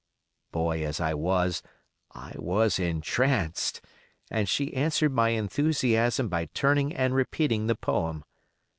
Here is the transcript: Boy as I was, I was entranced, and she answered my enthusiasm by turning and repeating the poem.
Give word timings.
Boy 0.51 0.83
as 0.83 0.99
I 0.99 1.13
was, 1.13 1.61
I 2.11 2.31
was 2.35 2.79
entranced, 2.79 3.81
and 4.31 4.49
she 4.49 4.73
answered 4.73 5.13
my 5.13 5.29
enthusiasm 5.29 6.27
by 6.27 6.45
turning 6.55 6.91
and 6.91 7.13
repeating 7.13 7.67
the 7.67 7.75
poem. 7.75 8.23